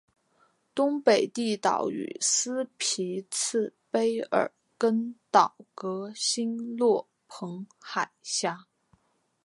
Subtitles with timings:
[0.73, 8.65] 东北地岛与斯匹次卑尔根岛隔欣洛彭海峡。